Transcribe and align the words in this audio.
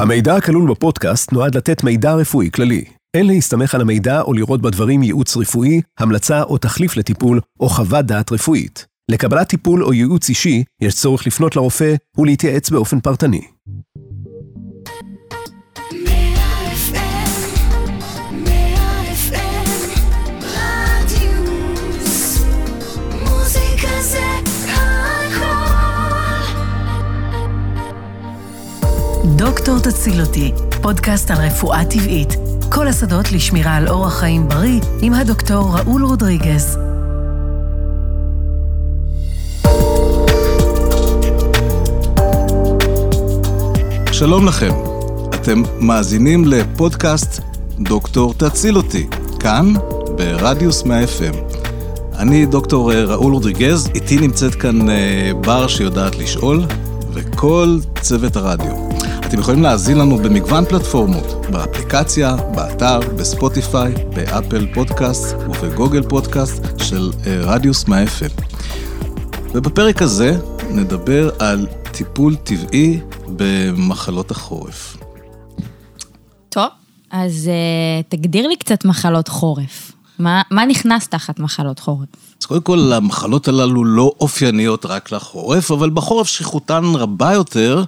המידע 0.00 0.36
הכלול 0.36 0.70
בפודקאסט 0.70 1.32
נועד 1.32 1.56
לתת 1.56 1.84
מידע 1.84 2.14
רפואי 2.14 2.50
כללי. 2.50 2.84
אין 3.14 3.26
להסתמך 3.26 3.74
על 3.74 3.80
המידע 3.80 4.20
או 4.20 4.32
לראות 4.32 4.62
בדברים 4.62 5.02
ייעוץ 5.02 5.36
רפואי, 5.36 5.80
המלצה 5.98 6.42
או 6.42 6.58
תחליף 6.58 6.96
לטיפול, 6.96 7.40
או 7.60 7.68
חוות 7.68 8.04
דעת 8.06 8.32
רפואית. 8.32 8.86
לקבלת 9.10 9.48
טיפול 9.48 9.84
או 9.84 9.92
ייעוץ 9.92 10.28
אישי, 10.28 10.64
יש 10.80 10.94
צורך 10.94 11.26
לפנות 11.26 11.56
לרופא 11.56 11.94
ולהתייעץ 12.18 12.70
באופן 12.70 13.00
פרטני. 13.00 13.42
דוקטור 29.36 29.78
תציל 29.78 30.20
אותי, 30.20 30.52
פודקאסט 30.82 31.30
על 31.30 31.36
רפואה 31.36 31.84
טבעית. 31.84 32.36
כל 32.68 32.88
השדות 32.88 33.32
לשמירה 33.32 33.76
על 33.76 33.88
אורח 33.88 34.18
חיים 34.20 34.48
בריא 34.48 34.80
עם 35.02 35.14
הדוקטור 35.14 35.76
ראול 35.78 36.04
רודריגז. 36.04 36.78
שלום 44.12 44.46
לכם, 44.46 44.72
אתם 45.34 45.62
מאזינים 45.80 46.44
לפודקאסט 46.44 47.42
דוקטור 47.80 48.34
תציל 48.34 48.76
אותי, 48.76 49.06
כאן 49.40 49.72
ברדיוס 50.16 50.82
100 50.84 51.04
FM. 51.04 51.36
אני 52.18 52.46
דוקטור 52.46 52.92
ראול 52.92 53.32
רודריגז, 53.32 53.88
איתי 53.94 54.16
נמצאת 54.16 54.54
כאן 54.54 54.90
אה, 54.90 55.30
בר 55.40 55.68
שיודעת 55.68 56.18
לשאול, 56.18 56.62
וכל 57.12 57.78
צוות 58.00 58.36
הרדיו. 58.36 58.87
אתם 59.28 59.38
יכולים 59.38 59.62
להאזין 59.62 59.98
לנו 59.98 60.16
במגוון 60.16 60.64
פלטפורמות, 60.64 61.46
באפליקציה, 61.50 62.36
באתר, 62.36 62.98
בספוטיפיי, 62.98 63.94
באפל 64.14 64.66
פודקאסט 64.74 65.36
ובגוגל 65.36 66.02
פודקאסט 66.02 66.62
של 66.78 67.10
אה, 67.26 67.40
רדיוס 67.42 67.88
100 67.88 68.04
FM. 68.04 68.42
ובפרק 69.54 70.02
הזה 70.02 70.38
נדבר 70.70 71.30
על 71.38 71.66
טיפול 71.92 72.36
טבעי 72.36 73.00
במחלות 73.36 74.30
החורף. 74.30 74.96
טוב, 76.48 76.68
אז 77.10 77.50
uh, 77.50 78.06
תגדיר 78.08 78.46
לי 78.46 78.56
קצת 78.56 78.84
מחלות 78.84 79.28
חורף. 79.28 79.92
מה, 80.18 80.42
מה 80.50 80.66
נכנס 80.66 81.08
תחת 81.08 81.38
מחלות 81.38 81.78
חורף? 81.78 82.08
אז 82.40 82.46
קודם 82.46 82.62
כל, 82.62 82.92
המחלות 82.92 83.48
הללו 83.48 83.84
לא 83.84 84.12
אופייניות 84.20 84.86
רק 84.86 85.12
לחורף, 85.12 85.70
אבל 85.70 85.90
בחורף 85.90 86.26
שכיחותן 86.26 86.84
רבה 86.84 87.32
יותר, 87.32 87.84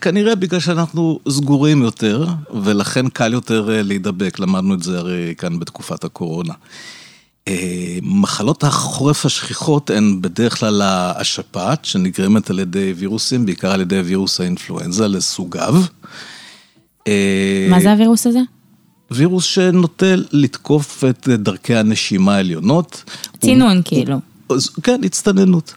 כנראה 0.00 0.34
בגלל 0.34 0.60
שאנחנו 0.60 1.20
סגורים 1.28 1.82
יותר, 1.82 2.26
ולכן 2.64 3.08
קל 3.08 3.32
יותר 3.32 3.70
אה, 3.70 3.82
להידבק, 3.82 4.38
למדנו 4.38 4.74
את 4.74 4.82
זה 4.82 4.98
הרי 4.98 5.34
כאן 5.38 5.58
בתקופת 5.58 6.04
הקורונה. 6.04 6.54
אה, 7.48 7.98
מחלות 8.02 8.64
החורף 8.64 9.26
השכיחות 9.26 9.90
הן 9.90 10.18
בדרך 10.20 10.58
כלל 10.58 10.82
השפעת, 10.84 11.84
שנגרמת 11.84 12.50
על 12.50 12.58
ידי 12.58 12.94
וירוסים, 12.96 13.46
בעיקר 13.46 13.72
על 13.72 13.80
ידי 13.80 14.00
וירוס 14.00 14.40
האינפלואנזה 14.40 15.08
לסוגיו. 15.08 15.74
מה 17.70 17.80
זה 17.80 17.92
הווירוס 17.92 18.26
הזה? 18.26 18.40
וירוס 19.10 19.44
שנוטה 19.44 20.14
לתקוף 20.32 21.04
את 21.10 21.28
דרכי 21.28 21.76
הנשימה 21.76 22.36
העליונות. 22.36 23.04
צינון 23.40 23.82
כאילו. 23.84 24.16
כן, 24.82 25.00
הצטננות. 25.04 25.74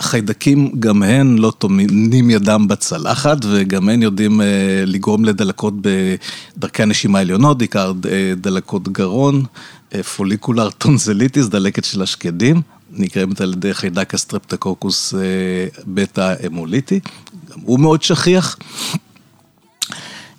חיידקים 0.00 0.72
גם 0.80 1.02
הן 1.02 1.38
לא 1.38 1.52
טומנים 1.58 2.30
ידם 2.30 2.68
בצלחת 2.68 3.38
וגם 3.42 3.88
הן 3.88 4.02
יודעים 4.02 4.40
לגרום 4.86 5.24
לדלקות 5.24 5.74
בדרכי 5.80 6.82
הנשימה 6.82 7.18
העליונות, 7.18 7.58
בעיקר 7.58 7.92
דלקות 8.36 8.88
גרון, 8.88 9.44
follicular 10.16 10.70
tonsillitis, 10.70 11.46
דלקת 11.46 11.84
של 11.84 12.02
השקדים, 12.02 12.62
נקראת 12.92 13.40
על 13.40 13.52
ידי 13.52 13.74
חיידק 13.74 14.14
הסטרפטקוקוס 14.14 15.14
בטא 15.86 16.34
המוליטי, 16.46 17.00
גם 17.50 17.58
הוא 17.62 17.80
מאוד 17.80 18.02
שכיח. 18.02 18.56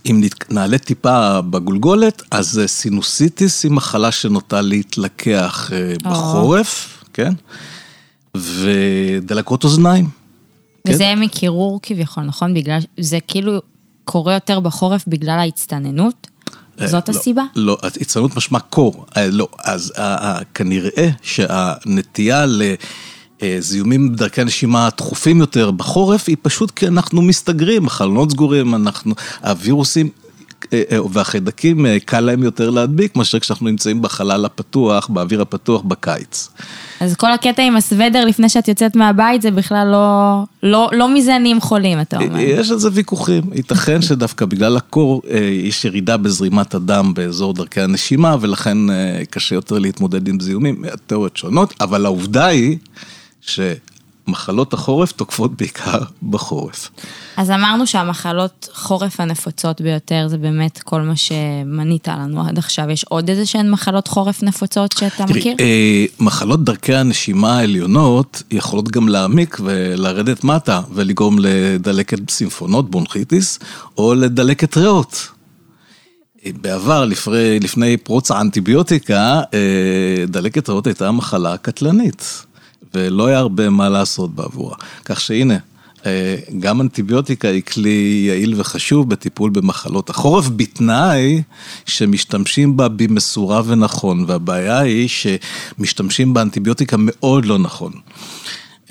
אם 0.05 0.21
נעלה 0.49 0.77
טיפה 0.77 1.41
בגולגולת, 1.41 2.21
אז 2.31 2.61
סינוסיטיס 2.65 3.63
היא 3.63 3.71
מחלה 3.71 4.11
שנוטה 4.11 4.61
להתלקח 4.61 5.71
בחורף, 6.03 7.03
כן? 7.13 7.33
ודלקות 8.39 9.63
אוזניים. 9.63 10.09
וזה 10.87 11.03
כן? 11.03 11.19
מקירור 11.19 11.79
כביכול, 11.83 12.23
נכון? 12.23 12.53
בגלל, 12.53 12.79
זה 12.99 13.17
כאילו 13.27 13.61
קורה 14.05 14.33
יותר 14.33 14.59
בחורף 14.59 15.03
בגלל 15.07 15.39
ההצטננות? 15.39 16.27
זאת 16.85 17.09
לא, 17.09 17.15
הסיבה? 17.15 17.43
לא, 17.55 17.77
הצטננות 17.83 18.37
משמע 18.37 18.59
קור. 18.59 19.05
לא, 19.31 19.47
אז 19.63 19.93
כנראה 20.53 21.09
שהנטייה 21.21 22.45
לזיהומים 23.41 24.11
בדרכי 24.13 24.41
הנשימה 24.41 24.89
תכופים 24.91 25.39
יותר 25.39 25.71
בחורף, 25.71 26.29
היא 26.29 26.37
פשוט 26.41 26.71
כי 26.71 26.87
אנחנו 26.87 27.21
מסתגרים, 27.21 27.87
החלונות 27.87 28.31
סגורים, 28.31 28.75
אנחנו, 28.75 29.15
הווירוסים 29.43 30.05
אה, 30.05 30.11
אה, 30.11 30.28
והחיידקים 31.11 31.85
אה, 31.85 31.97
קל 32.05 32.19
להם 32.19 32.43
יותר 32.43 32.69
להדביק 32.69 33.15
מאשר 33.15 33.39
כשאנחנו 33.39 33.65
נמצאים 33.65 34.01
בחלל 34.01 34.45
הפתוח, 34.45 35.07
באוויר 35.07 35.41
הפתוח 35.41 35.81
בקיץ. 35.81 36.49
אז 36.99 37.15
כל 37.15 37.31
הקטע 37.31 37.63
עם 37.63 37.75
הסוודר 37.75 38.25
לפני 38.25 38.49
שאת 38.49 38.67
יוצאת 38.67 38.95
מהבית 38.95 39.41
זה 39.41 39.51
בכלל 39.51 39.87
לא, 39.91 40.43
לא, 40.63 40.89
לא 40.93 41.13
מזנים 41.13 41.61
חולים, 41.61 42.01
אתה 42.01 42.17
אומר. 42.17 42.39
יש 42.39 42.71
על 42.71 42.77
זה 42.77 42.89
ויכוחים, 42.93 43.43
ייתכן 43.55 44.01
שדווקא 44.01 44.45
בגלל 44.45 44.77
הקור 44.77 45.21
יש 45.51 45.85
ירידה 45.85 46.17
בזרימת 46.17 46.75
הדם 46.75 47.11
באזור 47.15 47.53
דרכי 47.53 47.81
הנשימה 47.81 48.35
ולכן 48.41 48.77
קשה 49.29 49.55
יותר 49.55 49.79
להתמודד 49.79 50.27
עם 50.27 50.39
זיהומים, 50.39 50.83
תיאוריות 51.07 51.37
שונות, 51.37 51.73
אבל 51.81 52.05
העובדה 52.05 52.45
היא 52.45 52.77
ש... 53.41 53.59
מחלות 54.29 54.73
החורף 54.73 55.11
תוקפות 55.11 55.57
בעיקר 55.57 55.99
בחורף. 56.29 56.89
אז 57.37 57.51
אמרנו 57.51 57.87
שהמחלות 57.87 58.69
חורף 58.73 59.19
הנפוצות 59.19 59.81
ביותר 59.81 60.27
זה 60.27 60.37
באמת 60.37 60.77
כל 60.77 61.01
מה 61.01 61.15
שמנית 61.15 62.07
לנו 62.07 62.47
עד 62.47 62.57
עכשיו. 62.57 62.89
יש 62.89 63.03
עוד 63.03 63.29
איזה 63.29 63.45
שהן 63.45 63.71
מחלות 63.71 64.07
חורף 64.07 64.43
נפוצות 64.43 64.91
שאתה 64.91 65.25
תראי, 65.27 65.39
מכיר? 65.39 65.55
אה, 65.59 66.05
מחלות 66.19 66.63
דרכי 66.63 66.95
הנשימה 66.95 67.57
העליונות 67.57 68.43
יכולות 68.51 68.91
גם 68.91 69.07
להעמיק 69.07 69.57
ולרדת 69.63 70.43
מטה 70.43 70.81
ולגרום 70.93 71.39
לדלקת 71.39 72.29
סימפונות, 72.29 72.91
בונחיטיס, 72.91 73.59
או 73.97 74.13
לדלקת 74.13 74.77
ריאות. 74.77 75.29
בעבר, 76.61 77.05
לפני, 77.05 77.59
לפני 77.59 77.97
פרוץ 77.97 78.31
האנטיביוטיקה, 78.31 79.41
אה, 79.53 80.25
דלקת 80.27 80.69
ריאות 80.69 80.87
הייתה 80.87 81.11
מחלה 81.11 81.57
קטלנית. 81.57 82.45
ולא 82.93 83.27
היה 83.27 83.37
הרבה 83.37 83.69
מה 83.69 83.89
לעשות 83.89 84.35
בעבורה. 84.35 84.75
כך 85.05 85.21
שהנה, 85.21 85.57
אה, 86.05 86.35
גם 86.59 86.81
אנטיביוטיקה 86.81 87.47
היא 87.47 87.61
כלי 87.61 88.25
יעיל 88.27 88.53
וחשוב 88.57 89.09
בטיפול 89.09 89.49
במחלות 89.49 90.09
החורף, 90.09 90.49
בתנאי 90.55 91.41
שמשתמשים 91.85 92.77
בה 92.77 92.87
במשורה 92.87 93.61
ונכון, 93.65 94.25
והבעיה 94.27 94.79
היא 94.79 95.07
שמשתמשים 95.07 96.33
באנטיביוטיקה 96.33 96.95
מאוד 96.99 97.45
לא 97.45 97.59
נכון. 97.59 97.91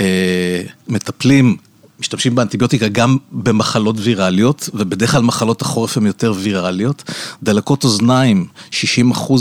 אה, 0.00 0.62
מטפלים 0.88 1.56
משתמשים 2.00 2.34
באנטיביוטיקה 2.34 2.88
גם 2.88 3.16
במחלות 3.32 3.96
ויראליות, 3.98 4.68
ובדרך 4.74 5.10
כלל 5.10 5.22
מחלות 5.22 5.62
החורף 5.62 5.96
הן 5.96 6.06
יותר 6.06 6.32
ויראליות. 6.36 7.04
דלקות 7.42 7.84
אוזניים, 7.84 8.46
60% 8.70 8.74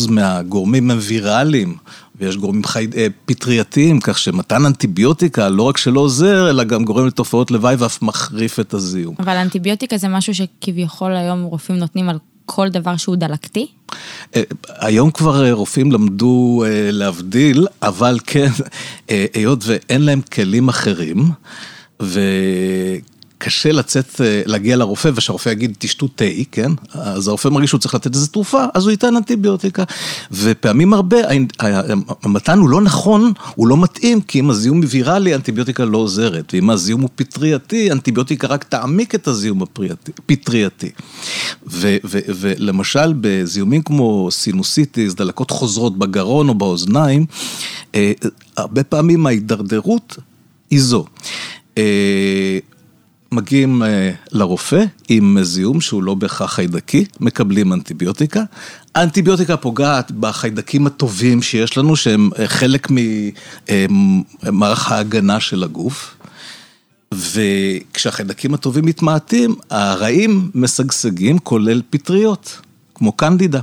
מהגורמים 0.10 0.92
הם 0.92 0.98
ויראליים, 1.02 1.76
ויש 2.20 2.38
גורמים 2.38 2.64
חי... 2.64 2.88
אה, 2.98 3.08
פטרייתיים, 3.26 4.00
כך 4.00 4.18
שמתן 4.18 4.66
אנטיביוטיקה 4.66 5.50
לא 5.50 5.64
רק 5.64 5.78
שלא 5.78 6.00
עוזר, 6.00 6.50
אלא 6.50 6.64
גם 6.64 6.86
גורם 6.86 7.08
לתופעות 7.08 7.52
לוואי 7.52 7.76
ואף 7.76 8.02
מחריף 8.02 8.60
את 8.60 8.74
הזיהום. 8.74 9.16
אבל 9.20 9.36
אנטיביוטיקה 9.36 9.98
זה 9.98 10.08
משהו 10.08 10.34
שכביכול 10.36 11.16
היום 11.16 11.44
רופאים 11.44 11.78
נותנים 11.78 12.10
על 12.10 12.18
כל 12.46 12.70
דבר 12.70 12.98
שהוא 12.98 13.16
דלקתי? 13.16 13.68
אה, 14.36 14.42
היום 14.68 15.12
כבר 15.12 15.46
אה, 15.46 15.54
רופאים 15.54 15.92
למדו 15.92 16.64
להבדיל, 16.92 17.68
אבל 17.82 18.20
כן, 18.26 18.52
היות 19.34 19.64
ואין 19.66 20.02
להם 20.02 20.22
כלים 20.22 20.70
אחרים, 20.70 21.32
ו... 22.02 22.20
קשה 23.38 23.72
לצאת, 23.72 24.22
אה, 24.22 24.42
להגיע 24.46 24.76
לרופא 24.76 25.12
ושהרופא 25.16 25.50
יגיד 25.50 25.76
תשתו 25.80 26.08
תה, 26.08 26.26
כן? 26.52 26.72
אז 26.92 27.28
הרופא 27.28 27.48
מרגיש 27.48 27.70
שהוא 27.70 27.80
צריך 27.80 27.96
לתת 27.96 28.16
איזה 28.16 28.28
תרופה, 28.28 28.66
אז 28.74 28.84
הוא 28.84 28.92
ייתן 28.92 29.16
אנטיביוטיקה. 29.16 29.84
ופעמים 30.32 30.94
הרבה, 30.94 31.18
המתן 32.24 32.60
הוא 32.60 32.70
לא 32.70 32.82
נכון, 32.82 33.34
הוא 33.56 33.68
לא 33.68 33.78
מתאים, 33.78 34.22
כי 34.22 34.40
אם 34.40 34.50
הזיהום 34.50 34.82
ויראלי, 34.90 35.36
אנטיביוטיקה 35.36 35.86
לא 35.86 35.98
עוזרת. 35.98 36.54
ואם 36.54 36.70
הזיהום 36.70 37.02
הוא 37.02 37.10
פטרייתי, 37.16 37.92
אנטיביוטיקה 37.92 38.48
רק 38.48 38.64
תעמיק 38.64 39.16
את 39.16 39.28
הזיהום 39.28 39.64
הפטרייתי. 39.64 40.92
ולמשל, 41.68 43.14
בזיהומים 43.22 43.82
כמו 43.82 44.28
סינוסיטיס, 44.32 45.14
דלקות 45.14 45.52
חוזרות 45.52 45.98
בגרון 45.98 46.50
או 46.50 46.54
באוזניים, 46.54 47.26
אה, 47.96 48.12
הרבה 48.58 48.84
פעמים 48.84 49.28
ההידרדרות 49.28 50.18
היא 50.70 50.82
זו. 50.82 51.06
אה, 53.34 53.38
מגיעים 53.38 53.84
אה, 53.84 54.12
לרופא 54.32 54.84
עם 55.10 55.38
זיהום 55.42 55.82
שהוא 55.82 56.04
לא 56.04 56.14
בהכרח 56.14 56.54
חיידקי, 56.54 57.06
מקבלים 57.20 57.74
אנטיביוטיקה. 57.74 58.44
האנטיביוטיקה 58.96 59.58
פוגעת 59.58 60.12
בחיידקים 60.12 60.88
הטובים 60.88 61.42
שיש 61.42 61.78
לנו, 61.78 61.96
שהם 61.96 62.30
אה, 62.40 62.48
חלק 62.48 62.88
ממערך 64.44 64.92
ההגנה 64.92 65.40
של 65.40 65.64
הגוף. 65.64 66.14
וכשהחיידקים 67.14 68.54
הטובים 68.54 68.86
מתמעטים, 68.86 69.56
הרעים 69.70 70.52
משגשגים, 70.56 71.40
כולל 71.40 71.82
פטריות, 71.90 72.62
כמו 72.96 73.12
קנדידה. 73.12 73.60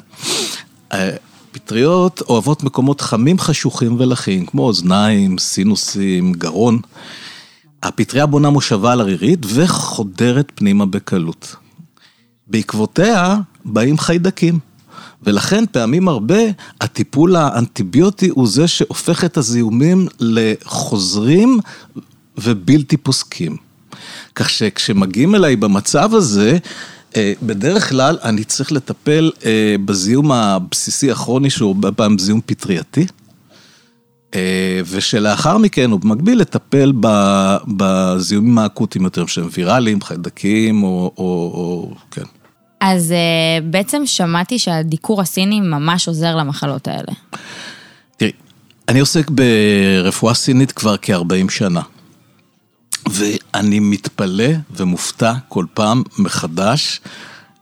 פטריות 1.53 2.23
אוהבות 2.29 2.65
מקומות 2.65 3.01
חמים, 3.01 3.39
חשוכים 3.39 4.01
ולחים, 4.01 4.47
כמו 4.47 4.63
אוזניים, 4.63 5.39
סינוסים, 5.39 6.33
גרון. 6.33 6.79
הפטריה 7.85 8.27
בונה 8.27 8.51
מושבה 8.51 8.93
על 8.93 9.01
הרירית 9.01 9.47
וחודרת 9.55 10.53
פנימה 10.55 10.87
בקלות. 10.87 11.57
בעקבותיה 12.47 13.37
באים 13.65 13.99
חיידקים. 13.99 14.59
ולכן 15.23 15.65
פעמים 15.73 16.09
הרבה 16.09 16.41
הטיפול 16.81 17.37
האנטיביוטי 17.37 18.29
הוא 18.29 18.49
זה 18.49 18.69
שהופך 18.69 19.25
את 19.25 19.37
הזיהומים 19.37 20.09
לחוזרים 20.21 21.59
ובלתי 22.39 22.97
פוסקים. 22.97 23.57
כך 24.35 24.51
שכשמגיעים 24.51 25.35
אליי 25.35 25.57
במצב 25.57 26.15
הזה, 26.15 26.59
אה, 27.17 27.33
בדרך 27.43 27.89
כלל 27.89 28.19
אני 28.23 28.45
צריך 28.45 28.73
לטפל 28.73 29.31
אה, 29.45 29.77
בזיהום 29.85 30.33
הבסיסי 30.33 31.11
הכרוני 31.11 31.51
שהוא 31.51 31.69
הרבה 31.69 31.93
פעמים 31.93 32.19
זיהום 32.19 32.41
פטרייתי. 32.47 33.07
אה, 34.35 34.81
ושלאחר 34.91 35.59
מכן 35.59 35.91
הוא 35.91 36.01
במקביל 36.01 36.41
לטפל 36.41 36.93
בזיהומים 37.67 38.59
האקוטיים 38.59 39.05
יותר 39.05 39.27
שהם 39.27 39.49
ויראליים, 39.53 40.03
חיידקים 40.03 40.83
או, 40.83 41.13
או, 41.19 41.25
או 41.55 41.95
כן. 42.11 42.23
אז 42.81 43.15
בעצם 43.65 44.03
שמעתי 44.07 44.59
שהדיקור 44.59 45.21
הסיני 45.21 45.61
ממש 45.61 46.09
עוזר 46.09 46.37
למחלות 46.37 46.89
האלה. 46.89 47.13
תראי, 48.17 48.33
אני 48.89 49.01
עוסק 49.01 49.31
ברפואה 49.31 50.35
סינית 50.35 50.73
כבר 50.73 50.97
כ-40 51.03 51.51
שנה. 51.51 51.81
ואני 53.11 53.81
מתפלא 53.81 54.49
ומופתע 54.77 55.33
כל 55.49 55.65
פעם 55.75 56.03
מחדש 56.19 57.01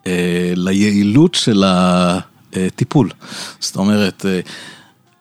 אה, 0.06 0.52
ליעילות 0.56 1.34
של 1.34 1.64
הטיפול. 1.66 3.10
זאת 3.60 3.76
אומרת, 3.76 4.26
אה, 4.26 4.40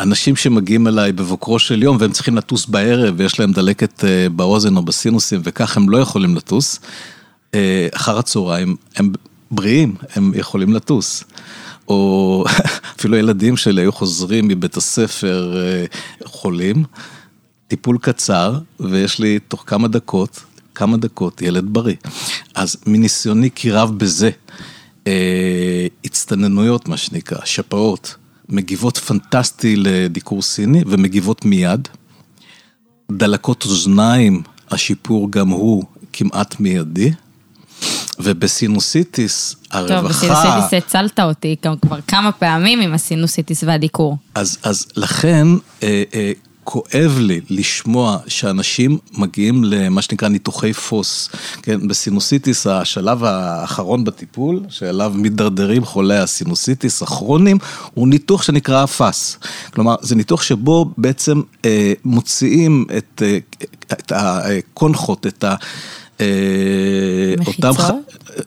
אנשים 0.01 0.35
שמגיעים 0.35 0.87
אליי 0.87 1.11
בבוקרו 1.11 1.59
של 1.59 1.83
יום 1.83 1.97
והם 1.99 2.11
צריכים 2.11 2.37
לטוס 2.37 2.65
בערב 2.65 3.13
ויש 3.17 3.39
להם 3.39 3.51
דלקת 3.51 4.03
אה, 4.03 4.29
באוזן 4.29 4.77
או 4.77 4.81
בסינוסים 4.81 5.41
וכך 5.43 5.77
הם 5.77 5.89
לא 5.89 5.97
יכולים 5.97 6.35
לטוס, 6.35 6.79
אה, 7.53 7.87
אחר 7.93 8.17
הצהריים 8.17 8.75
הם 8.95 9.11
בריאים, 9.51 9.95
הם 10.15 10.31
יכולים 10.35 10.73
לטוס. 10.73 11.23
או 11.87 12.45
אפילו 12.97 13.17
ילדים 13.17 13.57
שלי 13.57 13.81
היו 13.81 13.91
חוזרים 13.91 14.47
מבית 14.47 14.77
הספר 14.77 15.57
אה, 15.57 15.85
חולים. 16.25 16.83
טיפול 17.67 17.97
קצר, 18.01 18.59
ויש 18.79 19.19
לי 19.19 19.39
תוך 19.39 19.63
כמה 19.67 19.87
דקות, 19.87 20.39
כמה 20.75 20.97
דקות, 20.97 21.41
ילד 21.41 21.65
בריא. 21.67 21.95
אז 22.55 22.77
מניסיוני 22.87 23.49
כי 23.55 23.71
רב 23.71 23.97
בזה, 23.97 24.29
הצטננויות, 26.05 26.87
מה 26.87 26.97
שנקרא, 26.97 27.45
שפעות, 27.45 28.15
מגיבות 28.51 28.97
פנטסטי 28.97 29.75
לדיקור 29.75 30.41
סיני 30.41 30.83
ומגיבות 30.87 31.45
מיד. 31.45 31.87
דלקות 33.11 33.65
אוזניים, 33.65 34.41
השיפור 34.71 35.31
גם 35.31 35.49
הוא 35.49 35.83
כמעט 36.13 36.59
מיידי. 36.59 37.11
ובסינוסיטיס, 38.19 39.55
הרווחה... 39.71 40.01
טוב, 40.01 40.09
בסינוסיטיס 40.09 40.73
הצלת 40.73 41.19
אותי 41.19 41.55
כבר 41.81 41.99
כמה 42.07 42.31
פעמים 42.31 42.81
עם 42.81 42.93
הסינוסיטיס 42.93 43.63
והדיקור. 43.63 44.17
אז, 44.35 44.57
אז 44.63 44.87
לכן, 44.95 45.47
אה, 45.83 46.03
אה, 46.13 46.31
כואב 46.63 47.17
לי 47.19 47.41
לשמוע 47.49 48.17
שאנשים 48.27 48.97
מגיעים 49.17 49.63
למה 49.63 50.01
שנקרא 50.01 50.27
ניתוחי 50.27 50.73
פוס. 50.73 51.29
כן, 51.61 51.87
בסינוסיטיס, 51.87 52.67
השלב 52.67 53.23
האחרון 53.23 54.03
בטיפול, 54.03 54.59
שאליו 54.69 55.13
מידרדרים 55.15 55.85
חולי 55.85 56.17
הסינוסיטיס 56.17 57.01
הכרוניים, 57.01 57.57
הוא 57.93 58.07
ניתוח 58.07 58.43
שנקרא 58.43 58.83
הפס. 58.83 59.37
כלומר, 59.73 59.95
זה 60.01 60.15
ניתוח 60.15 60.41
שבו 60.41 60.91
בעצם 60.97 61.41
אה, 61.65 61.93
מוציאים 62.05 62.85
את, 62.97 63.21
אה, 63.25 63.37
את 63.93 64.11
הקונחות, 64.15 65.27
את 65.27 65.43
ה... 65.43 65.55
מחיצות? 67.39 67.65
אותם, 67.65 67.95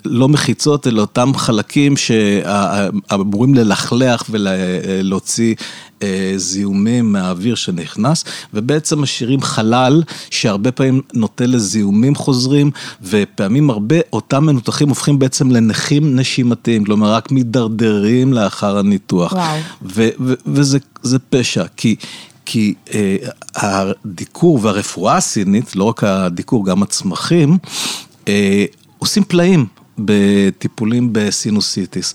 לא 0.04 0.28
מחיצות, 0.28 0.86
אלא 0.86 1.00
אותם 1.00 1.32
חלקים 1.36 1.94
שאמורים 1.96 3.54
ללכלך 3.54 4.22
ולהוציא 4.30 5.54
אה, 6.02 6.32
זיהומים 6.36 7.12
מהאוויר 7.12 7.54
שנכנס, 7.54 8.24
ובעצם 8.54 9.02
משאירים 9.02 9.42
חלל 9.42 10.02
שהרבה 10.30 10.72
פעמים 10.72 11.00
נוטה 11.14 11.46
לזיהומים 11.46 12.14
חוזרים, 12.14 12.70
ופעמים 13.02 13.70
הרבה 13.70 13.96
אותם 14.12 14.44
מנותחים 14.44 14.88
הופכים 14.88 15.18
בעצם 15.18 15.50
לנכים 15.50 16.16
נשימתיים, 16.16 16.84
כלומר 16.84 17.12
רק 17.12 17.30
מידרדרים 17.30 18.32
לאחר 18.32 18.78
הניתוח. 18.78 19.32
וואו. 19.32 19.58
וזה 20.46 21.18
פשע, 21.30 21.64
כי... 21.76 21.96
כי 22.44 22.74
אה, 22.94 23.16
הדיקור 23.54 24.58
והרפואה 24.62 25.16
הסינית, 25.16 25.76
לא 25.76 25.84
רק 25.84 26.04
הדיקור, 26.04 26.66
גם 26.66 26.82
הצמחים, 26.82 27.58
אה, 28.28 28.64
עושים 28.98 29.24
פלאים. 29.24 29.66
בטיפולים 29.98 31.08
בסינוסיטיס, 31.12 32.14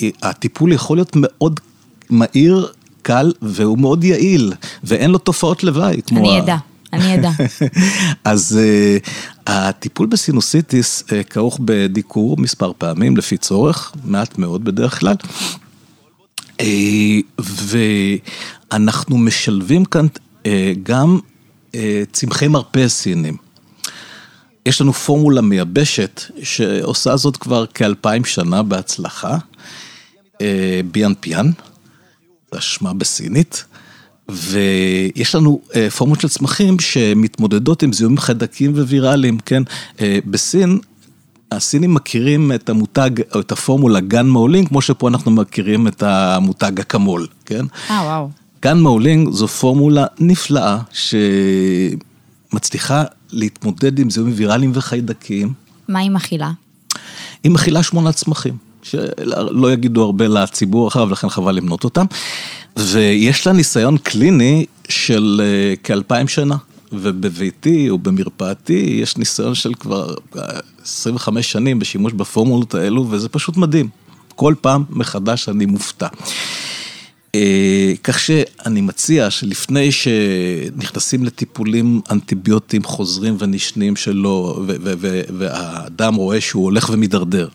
שהטיפול 0.00 0.72
יכול 0.72 0.96
להיות 0.96 1.12
מאוד 1.14 1.60
מהיר, 2.10 2.72
קל 3.02 3.32
והוא 3.42 3.78
מאוד 3.78 4.04
יעיל, 4.04 4.52
ואין 4.84 5.10
לו 5.10 5.18
תופעות 5.18 5.64
לוואי. 5.64 6.00
אני 6.12 6.38
אדע. 6.38 6.56
אני 6.92 7.14
אדע. 7.14 7.30
אז 8.24 8.58
uh, 8.58 8.62
הטיפול 9.46 10.06
בסינוסיטיס 10.06 11.02
uh, 11.06 11.12
כרוך 11.30 11.58
בדיקור 11.64 12.36
מספר 12.36 12.72
פעמים 12.78 13.16
לפי 13.16 13.36
צורך, 13.36 13.92
מעט 14.04 14.38
מאוד 14.38 14.64
בדרך 14.64 15.00
כלל. 15.00 15.16
Uh, 16.60 17.42
ואנחנו 18.72 19.18
משלבים 19.18 19.84
כאן 19.84 20.06
uh, 20.06 20.46
גם 20.82 21.18
uh, 21.72 21.76
צמחי 22.12 22.48
מרפא 22.48 22.88
סינים. 22.88 23.36
יש 24.66 24.80
לנו 24.80 24.92
פורמולה 24.92 25.40
מייבשת 25.40 26.20
שעושה 26.42 27.16
זאת 27.16 27.36
כבר 27.36 27.66
כאלפיים 27.66 28.24
שנה 28.24 28.62
בהצלחה, 28.62 29.38
ביאן 30.92 31.12
פיאן. 31.20 31.50
זה 32.52 32.58
השמה 32.58 32.94
בסינית, 32.94 33.64
ויש 34.28 35.34
לנו 35.34 35.60
אה, 35.76 35.90
פורמות 35.90 36.20
של 36.20 36.28
צמחים 36.28 36.80
שמתמודדות 36.80 37.82
עם 37.82 37.92
זיהומים 37.92 38.18
חיידקים 38.18 38.72
וויראליים, 38.72 39.38
כן? 39.38 39.62
אה, 40.00 40.18
בסין, 40.26 40.78
הסינים 41.52 41.94
מכירים 41.94 42.52
את 42.52 42.68
המותג, 42.68 43.10
או 43.34 43.40
את 43.40 43.52
הפורמולה 43.52 44.00
גן 44.00 44.26
מעולינג, 44.26 44.68
כמו 44.68 44.82
שפה 44.82 45.08
אנחנו 45.08 45.30
מכירים 45.30 45.88
את 45.88 46.02
המותג 46.02 46.80
אקמול, 46.80 47.26
כן? 47.46 47.64
אה, 47.90 48.02
וואו. 48.04 48.30
גן 48.62 48.78
מעולינג 48.80 49.30
זו 49.30 49.48
פורמולה 49.48 50.06
נפלאה, 50.20 50.78
שמצליחה 52.52 53.04
להתמודד 53.32 53.98
עם 53.98 54.10
זיהומים 54.10 54.34
ויראליים 54.36 54.72
וחיידקים. 54.74 55.52
מה 55.88 55.98
היא 55.98 56.10
מכילה? 56.10 56.50
היא 57.44 57.52
מכילה 57.52 57.82
שמונה 57.82 58.12
צמחים. 58.12 58.56
שלא 58.82 59.72
יגידו 59.72 60.04
הרבה 60.04 60.28
לציבור 60.28 60.84
הרחב, 60.84 61.06
ולכן 61.08 61.28
חבל 61.28 61.54
למנות 61.54 61.84
אותם. 61.84 62.06
ויש 62.76 63.46
לה 63.46 63.52
ניסיון 63.52 63.98
קליני 63.98 64.66
של 64.88 65.40
אה, 65.44 65.74
כאלפיים 65.76 66.28
שנה. 66.28 66.56
ובביתי 66.92 67.90
או 67.90 67.98
במרפאתי 67.98 68.98
יש 69.02 69.16
ניסיון 69.16 69.54
של 69.54 69.74
כבר 69.74 70.14
25 70.90 71.46
אה, 71.46 71.50
שנים 71.52 71.78
בשימוש 71.78 72.12
בפורמולות 72.12 72.74
האלו, 72.74 73.06
וזה 73.10 73.28
פשוט 73.28 73.56
מדהים. 73.56 73.88
כל 74.36 74.54
פעם 74.60 74.84
מחדש 74.90 75.48
אני 75.48 75.66
מופתע. 75.66 76.08
אה, 77.34 77.92
כך 78.04 78.18
שאני 78.18 78.80
מציע 78.80 79.30
שלפני 79.30 79.92
שנכנסים 79.92 81.24
לטיפולים 81.24 82.00
אנטיביוטיים 82.10 82.84
חוזרים 82.84 83.36
ונשנים 83.38 83.96
שלו, 83.96 84.64
והאדם 85.38 86.14
רואה 86.14 86.40
שהוא 86.40 86.64
הולך 86.64 86.90
ומידרדר, 86.92 87.48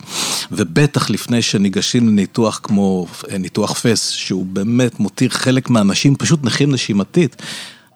ובטח 0.52 1.10
לפני 1.10 1.42
שניגשים 1.42 2.08
לניתוח 2.08 2.60
כמו 2.64 3.08
אה, 3.32 3.38
ניתוח 3.38 3.74
פס, 3.74 4.10
שהוא 4.10 4.46
באמת 4.46 5.00
מותיר 5.00 5.30
חלק 5.30 5.70
מהאנשים 5.70 6.16
פשוט 6.16 6.44
נכים 6.44 6.72
נשימתית, 6.72 7.36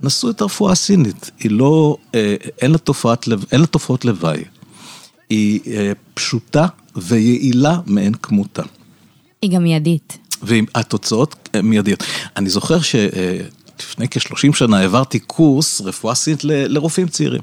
נסו 0.02 0.30
את 0.30 0.42
הרפואה 0.42 0.72
הסינית, 0.72 1.32
היא 1.40 1.52
לא, 1.52 1.98
אה, 2.16 2.36
אין 2.62 2.72
לה 3.52 3.68
תופעות 3.68 4.06
לוואי, 4.06 4.44
היא 5.30 5.60
פשוטה 6.14 6.66
ויעילה 6.96 7.80
מאין 7.88 8.14
כמותה. 8.14 8.64
היא 9.42 9.52
גם 9.52 9.64
מיידית. 9.64 10.18
והתוצאות 10.42 11.50
מיידיות. 11.64 12.04
אני 12.38 12.50
זוכר 12.50 12.78
שלפני 12.82 14.08
כ-30 14.12 14.56
שנה 14.56 14.80
העברתי 14.80 15.20
קורס 15.20 15.82
רפואה 15.82 16.16
סינית 16.16 16.44
לרופאים 16.44 17.08
צעירים. 17.08 17.42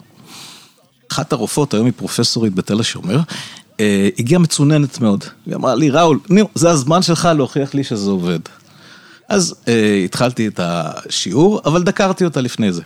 אחת 1.12 1.32
הרופאות, 1.32 1.74
היום 1.74 1.86
היא 1.86 1.92
פרופסורית 1.96 2.54
בתל 2.54 2.80
השומר, 2.80 3.20
אה, 3.80 4.08
הגיעה 4.18 4.40
מצוננת 4.40 5.00
מאוד. 5.00 5.24
היא 5.46 5.54
אמרה 5.54 5.74
לי, 5.74 5.90
ראול, 5.90 6.18
נו, 6.30 6.48
זה 6.54 6.70
הזמן 6.70 7.02
שלך 7.02 7.28
להוכיח 7.36 7.74
לי 7.74 7.84
שזה 7.84 8.10
עובד. 8.10 8.40
אז 9.28 9.54
אה, 9.68 10.02
התחלתי 10.04 10.48
את 10.48 10.60
השיעור, 10.62 11.60
אבל 11.64 11.82
דקרתי 11.82 12.24
אותה 12.24 12.40
לפני 12.40 12.72
זה. 12.72 12.82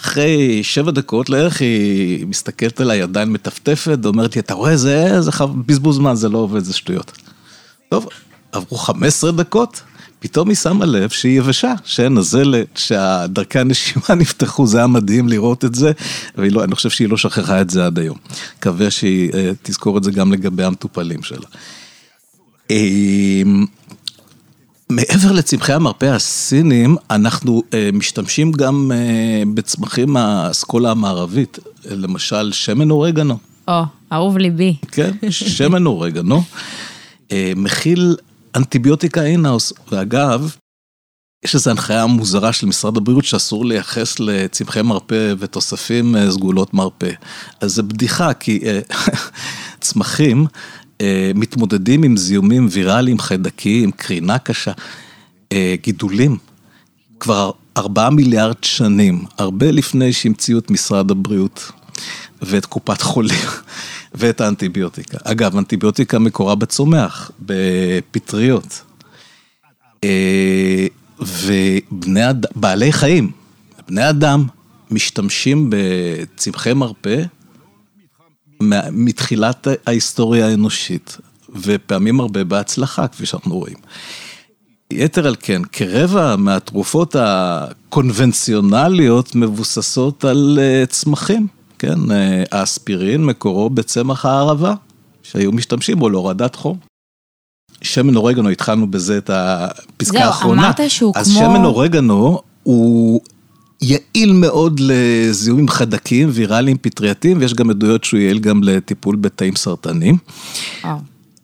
אחרי 0.00 0.62
שבע 0.62 0.90
דקות 0.90 1.30
לערך 1.30 1.60
היא 1.60 2.26
מסתכלת 2.26 2.80
עליי 2.80 3.02
עדיין 3.02 3.32
מטפטפת, 3.32 3.98
אומרת 4.04 4.36
לי, 4.36 4.40
אתה 4.40 4.54
רואה, 4.54 4.76
זה, 4.76 5.20
זה 5.20 5.30
בזבוז 5.66 5.96
זמן, 5.96 6.14
זה 6.14 6.28
לא 6.28 6.38
עובד, 6.38 6.64
זה 6.64 6.74
שטויות. 6.74 7.12
טוב, 7.88 8.06
עברו 8.52 8.78
15 8.78 9.32
דקות, 9.32 9.82
פתאום 10.20 10.48
היא 10.48 10.56
שמה 10.56 10.86
לב 10.86 11.10
שהיא 11.10 11.38
יבשה, 11.38 11.74
שאין 11.84 12.14
נזלת, 12.14 12.66
שהדרכי 12.74 13.58
הנשימה 13.58 14.14
נפתחו, 14.20 14.66
זה 14.66 14.78
היה 14.78 14.86
מדהים 14.86 15.28
לראות 15.28 15.64
את 15.64 15.74
זה, 15.74 15.92
ואני 16.36 16.50
לא, 16.50 16.64
חושב 16.72 16.90
שהיא 16.90 17.08
לא 17.08 17.16
שכחה 17.16 17.60
את 17.60 17.70
זה 17.70 17.86
עד 17.86 17.98
היום. 17.98 18.16
מקווה 18.58 18.90
שהיא 18.90 19.30
אה, 19.34 19.50
תזכור 19.62 19.98
את 19.98 20.04
זה 20.04 20.10
גם 20.10 20.32
לגבי 20.32 20.64
המטופלים 20.64 21.22
שלה. 21.22 21.46
מעבר 24.92 25.32
לצמחי 25.32 25.72
המרפא 25.72 26.06
הסינים, 26.06 26.96
אנחנו 27.10 27.62
אה, 27.74 27.90
משתמשים 27.92 28.52
גם 28.52 28.92
אה, 28.94 29.42
בצמחים 29.54 30.12
מהאסכולה 30.12 30.90
המערבית, 30.90 31.58
למשל 31.84 32.52
שמן 32.52 32.90
אורגנו. 32.90 33.38
או, 33.68 33.82
אהוב 34.12 34.38
ליבי. 34.38 34.76
כן, 34.92 35.10
שמן 35.30 35.86
אורגנו. 35.86 36.42
מכיל 37.56 38.16
אנטיביוטיקה 38.56 39.22
אינהאוס, 39.24 39.72
ואגב, 39.92 40.56
יש 41.44 41.54
איזו 41.54 41.70
הנחיה 41.70 42.06
מוזרה 42.06 42.52
של 42.52 42.66
משרד 42.66 42.96
הבריאות 42.96 43.24
שאסור 43.24 43.64
לייחס 43.64 44.20
לצמחי 44.20 44.82
מרפא 44.82 45.34
ותוספים 45.38 46.16
אה, 46.16 46.30
סגולות 46.30 46.74
מרפא. 46.74 47.10
אז 47.60 47.74
זה 47.74 47.82
בדיחה, 47.82 48.34
כי 48.34 48.60
אה, 48.66 48.80
צמחים 49.80 50.46
אה, 50.46 50.48
מתמודדים 51.34 52.02
עם 52.02 52.16
זיהומים 52.16 52.68
ויראליים, 52.70 53.18
חיידקיים, 53.18 53.90
קרינה 53.90 54.38
קשה, 54.38 54.72
גידולים. 55.82 56.36
כבר 57.20 57.50
ארבעה 57.76 58.10
מיליארד 58.10 58.64
שנים, 58.64 59.24
הרבה 59.38 59.70
לפני 59.70 60.12
שהמציאו 60.12 60.58
את 60.58 60.70
משרד 60.70 61.10
הבריאות 61.10 61.72
ואת 62.42 62.66
קופת 62.66 63.02
חולים. 63.02 63.48
ואת 64.14 64.40
האנטיביוטיקה. 64.40 65.18
אגב, 65.24 65.56
אנטיביוטיקה 65.56 66.18
מקורה 66.18 66.54
בצומח, 66.54 67.30
בפטריות. 67.40 68.82
אה, 70.04 70.86
ובני 71.20 72.30
אדם, 72.30 72.50
בעלי 72.56 72.92
חיים, 72.92 73.30
בני 73.88 74.08
אדם, 74.10 74.46
משתמשים 74.90 75.70
בצמחי 75.70 76.72
מרפא 76.72 77.22
מתחילת 78.92 79.66
ההיסטוריה 79.86 80.46
האנושית, 80.46 81.16
ופעמים 81.62 82.20
הרבה 82.20 82.44
בהצלחה, 82.44 83.08
כפי 83.08 83.26
שאנחנו 83.26 83.58
רואים. 83.58 83.76
יתר 84.92 85.26
על 85.26 85.36
כן, 85.40 85.62
כרבע 85.72 86.36
מהתרופות 86.36 87.16
הקונבנציונליות 87.18 89.34
מבוססות 89.34 90.24
על 90.24 90.58
אה, 90.62 90.86
צמחים. 90.86 91.46
כן, 91.78 92.10
אה, 92.10 92.42
האספירין 92.52 93.24
מקורו 93.24 93.70
בצמח 93.70 94.26
הערבה, 94.26 94.74
שהיו 95.22 95.52
משתמשים 95.52 95.98
בו 95.98 96.10
להורדת 96.10 96.54
חום. 96.54 96.78
שמן 97.82 98.16
אורגנו, 98.16 98.48
התחלנו 98.48 98.90
בזה 98.90 99.18
את 99.18 99.30
הפסקה 99.30 100.24
האחרונה. 100.24 100.62
זהו, 100.62 100.70
אמרת 100.70 100.90
שהוא 100.90 101.12
אז 101.16 101.28
כמו... 101.28 101.38
אז 101.38 101.38
שמן 101.38 101.64
אורגנו 101.64 102.40
הוא 102.62 103.20
יעיל 103.82 104.32
מאוד 104.32 104.80
לזיהומים 104.80 105.68
חדקים, 105.68 106.28
ויראליים, 106.32 106.76
פטרייתיים, 106.80 107.38
ויש 107.40 107.54
גם 107.54 107.70
עדויות 107.70 108.04
שהוא 108.04 108.20
יעיל 108.20 108.38
גם 108.38 108.62
לטיפול 108.62 109.16
בתאים 109.16 109.56
סרטנים. 109.56 110.18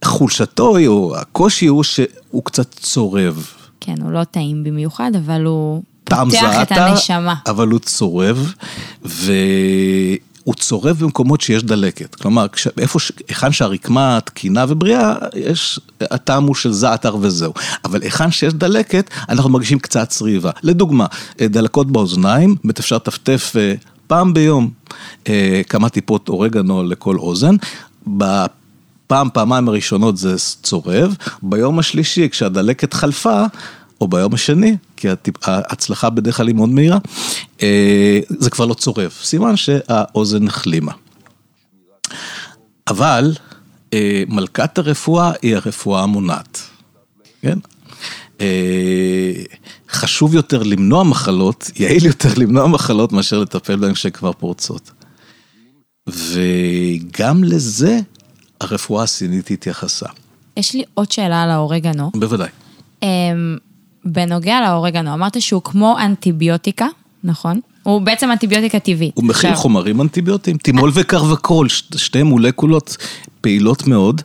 חולשתו, 0.04 0.76
או 0.86 1.16
הקושי 1.16 1.66
הוא 1.66 1.82
שהוא 1.82 2.44
קצת 2.44 2.74
צורב. 2.74 3.46
כן, 3.80 3.94
הוא 4.02 4.12
לא 4.12 4.24
טעים 4.24 4.64
במיוחד, 4.64 5.10
אבל 5.16 5.44
הוא 5.44 5.82
פותח 6.04 6.62
את 6.62 6.72
הנשמה. 6.72 7.34
אבל 7.46 7.68
הוא 7.68 7.78
צורב, 7.78 8.54
והוא 10.44 10.54
צורב 10.54 10.96
במקומות 10.98 11.40
שיש 11.40 11.62
דלקת. 11.62 12.14
כלומר, 12.14 12.46
איפה, 12.78 12.98
היכן 13.28 13.52
שהרקמה 13.52 14.18
תקינה 14.24 14.64
ובריאה, 14.68 15.14
יש, 15.34 15.80
הטעם 16.00 16.44
הוא 16.44 16.54
של 16.54 16.72
זעתר 16.72 17.16
וזהו. 17.20 17.52
אבל 17.84 18.02
היכן 18.02 18.30
שיש 18.30 18.54
דלקת, 18.54 19.10
אנחנו 19.28 19.50
מרגישים 19.50 19.78
קצת 19.78 20.08
צריבה. 20.08 20.50
לדוגמה, 20.62 21.06
דלקות 21.38 21.92
באוזניים, 21.92 22.56
אפשר 22.78 22.96
לטפטף 22.96 23.52
אה, 23.56 23.74
פעם 24.06 24.34
ביום 24.34 24.70
אה, 25.28 25.62
כמה 25.68 25.88
טיפות 25.88 26.28
אורגנו 26.28 26.82
לכל 26.82 27.16
אוזן. 27.16 27.56
פעם, 29.06 29.28
פעמיים 29.32 29.68
הראשונות 29.68 30.16
זה 30.16 30.34
צורב, 30.62 31.16
ביום 31.42 31.78
השלישי 31.78 32.28
כשהדלקת 32.28 32.94
חלפה, 32.94 33.44
או 34.04 34.08
ביום 34.08 34.34
השני, 34.34 34.76
כי 34.96 35.08
ההצלחה 35.42 36.10
בדרך 36.10 36.36
כלל 36.36 36.46
היא 36.46 36.54
מאוד 36.54 36.68
מהירה, 36.68 36.98
אה, 37.62 38.20
זה 38.28 38.50
כבר 38.50 38.66
לא 38.66 38.74
צורב, 38.74 39.10
סימן 39.22 39.56
שהאוזן 39.56 40.46
החלימה. 40.46 40.92
אבל 42.88 43.32
אה, 43.92 44.22
מלכת 44.28 44.78
הרפואה 44.78 45.32
היא 45.42 45.56
הרפואה 45.56 46.02
המונעת, 46.02 46.60
כן? 47.42 47.58
אה, 48.40 49.32
חשוב 49.90 50.34
יותר 50.34 50.62
למנוע 50.62 51.02
מחלות, 51.04 51.70
יעיל 51.76 52.06
יותר 52.06 52.28
למנוע 52.36 52.66
מחלות 52.66 53.12
מאשר 53.12 53.38
לטפל 53.38 53.76
בהן 53.76 53.94
כשכבר 53.94 54.32
פורצות. 54.32 54.90
וגם 56.08 57.44
לזה 57.44 58.00
הרפואה 58.60 59.02
הסינית 59.02 59.50
התייחסה. 59.50 60.06
יש 60.56 60.74
לי 60.74 60.84
עוד 60.94 61.12
שאלה 61.12 61.42
על 61.42 61.50
האורגנו. 61.50 62.10
בוודאי. 62.14 62.48
בנוגע 64.04 64.60
לאורגנו, 64.60 65.14
אמרת 65.14 65.42
שהוא 65.42 65.62
כמו 65.62 65.96
אנטיביוטיקה, 65.98 66.86
נכון? 67.24 67.60
הוא 67.82 68.00
בעצם 68.00 68.30
אנטיביוטיקה 68.30 68.78
טבעית. 68.78 69.16
הוא 69.16 69.24
מכיל 69.24 69.50
עכשיו... 69.50 69.62
חומרים 69.62 70.00
אנטיביוטיים, 70.00 70.56
טימול 70.56 70.90
וקרווקול, 70.94 71.68
שתי 71.68 72.22
מולקולות 72.22 72.96
פעילות 73.40 73.86
מאוד. 73.86 74.22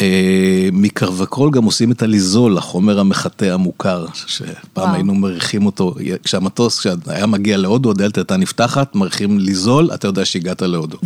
אה, 0.00 0.68
מקרווקול 0.72 1.50
גם 1.50 1.64
עושים 1.64 1.92
את 1.92 2.02
הליזול, 2.02 2.58
החומר 2.58 3.00
המחטא 3.00 3.44
המוכר, 3.44 4.06
שפעם 4.26 4.54
וואו. 4.76 4.94
היינו 4.94 5.14
מריחים 5.14 5.66
אותו, 5.66 5.94
כשהמטוס, 6.24 6.78
כשהיה 6.78 7.26
מגיע 7.26 7.56
להודו, 7.56 7.90
הדלת 7.90 8.18
הייתה 8.18 8.36
נפתחת, 8.36 8.94
מריחים 8.94 9.38
ליזול, 9.38 9.90
אתה 9.94 10.08
יודע 10.08 10.24
שהגעת 10.24 10.62
להודו. 10.62 10.98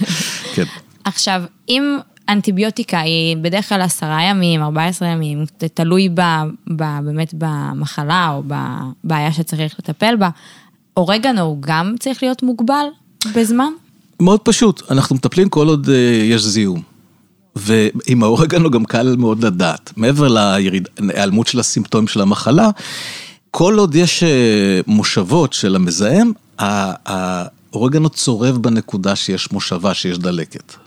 כן. 0.54 0.64
עכשיו, 1.06 1.42
אם 1.68 1.98
אנטיביוטיקה 2.28 3.00
היא 3.00 3.36
בדרך 3.36 3.68
כלל 3.68 3.80
עשרה 3.80 4.22
ימים, 4.22 4.62
14 4.62 5.08
ימים, 5.08 5.44
תלוי 5.74 6.08
ב, 6.08 6.20
ב, 6.76 6.82
באמת 7.04 7.34
במחלה 7.38 8.30
או 8.32 8.42
בבעיה 8.46 9.32
שצריך 9.32 9.74
לטפל 9.78 10.16
בה. 10.16 10.28
אורגנו 10.96 11.40
הוא 11.40 11.58
גם 11.60 11.94
צריך 12.00 12.22
להיות 12.22 12.42
מוגבל 12.42 12.86
בזמן? 13.34 13.72
מאוד 14.20 14.40
פשוט, 14.40 14.82
אנחנו 14.90 15.16
מטפלים 15.16 15.48
כל 15.48 15.68
עוד 15.68 15.86
uh, 15.86 15.90
יש 16.24 16.42
זיהום. 16.42 16.82
ועם 17.56 18.22
האורגנו 18.22 18.70
גם 18.70 18.84
קל 18.84 19.16
מאוד 19.16 19.44
לדעת. 19.44 19.92
מעבר 19.96 20.28
להיעלמות 20.28 21.46
של 21.46 21.60
הסימפטומים 21.60 22.08
של 22.08 22.20
המחלה, 22.20 22.70
כל 23.50 23.78
עוד 23.78 23.94
יש 23.94 24.22
uh, 24.22 24.26
מושבות 24.86 25.52
של 25.52 25.76
המזהם, 25.76 26.32
האורגנו 26.58 28.08
צורב 28.08 28.56
בנקודה 28.56 29.16
שיש 29.16 29.52
מושבה, 29.52 29.94
שיש 29.94 30.18
דלקת. 30.18 30.85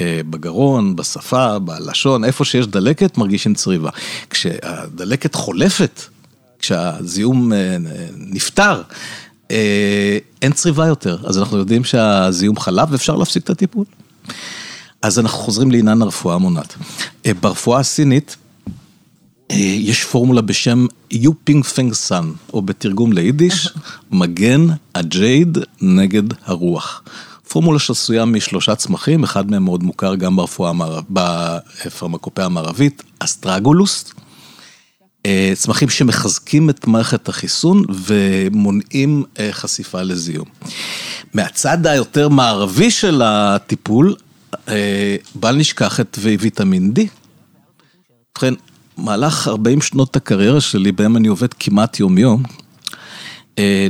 אה, 0.00 0.20
בגרון, 0.30 0.96
בשפה, 0.96 1.58
בלשון, 1.58 2.24
איפה 2.24 2.44
שיש 2.44 2.66
דלקת 2.66 3.18
מרגישים 3.18 3.54
צריבה. 3.54 3.90
כשהדלקת 4.30 5.34
חולפת, 5.34 6.00
כשהזיהום 6.58 7.52
אה, 7.52 7.76
נפטר, 8.16 8.82
אה, 9.50 10.18
אין 10.42 10.52
צריבה 10.52 10.86
יותר, 10.86 11.18
אז 11.24 11.38
אנחנו 11.38 11.58
יודעים 11.58 11.84
שהזיהום 11.84 12.58
חלף 12.58 12.88
ואפשר 12.90 13.16
להפסיק 13.16 13.44
את 13.44 13.50
הטיפול. 13.50 13.84
אז 15.02 15.18
אנחנו 15.18 15.38
חוזרים 15.38 15.70
לעניין 15.70 16.02
הרפואה 16.02 16.34
המונעת. 16.34 16.74
ברפואה 17.40 17.80
הסינית, 17.80 18.36
יש 19.50 20.04
פורמולה 20.04 20.42
בשם 20.42 20.86
Yu 21.10 21.28
Ping 21.28 21.64
Feng 21.64 21.92
San, 21.92 22.32
או 22.52 22.62
בתרגום 22.62 23.12
ליידיש, 23.12 23.68
מגן 24.12 24.66
הג'ייד 24.94 25.58
נגד 25.80 26.22
הרוח. 26.44 27.02
פורמולה 27.50 27.78
שעשויה 27.78 28.24
משלושה 28.24 28.74
צמחים, 28.74 29.24
אחד 29.24 29.50
מהם 29.50 29.64
מאוד 29.64 29.82
מוכר 29.82 30.14
גם 30.14 30.36
ברפואה 30.36 30.72
בפרמקופיה 31.10 32.44
המערבית, 32.44 33.02
אסטרגולוס. 33.18 34.12
אה, 35.26 35.52
צמחים 35.54 35.88
שמחזקים 35.88 36.70
את 36.70 36.86
מערכת 36.86 37.28
החיסון 37.28 37.84
ומונעים 38.04 39.24
אה, 39.38 39.48
חשיפה 39.52 40.02
לזיהום. 40.02 40.48
מהצד 41.34 41.86
היותר 41.86 42.28
מערבי 42.28 42.90
של 42.90 43.22
הטיפול, 43.24 44.14
אה, 44.68 45.16
בל 45.34 45.56
נשכח 45.56 46.00
את 46.00 46.18
ויטמין 46.20 46.92
D. 46.98 47.00
ובכן, 48.32 48.54
מהלך 48.96 49.48
40 49.48 49.80
שנות 49.80 50.16
הקריירה 50.16 50.60
שלי, 50.60 50.92
בהם 50.92 51.16
אני 51.16 51.28
עובד 51.28 51.54
כמעט 51.54 52.00
יום-יום, 52.00 52.42